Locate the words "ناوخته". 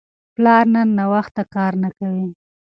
0.97-1.43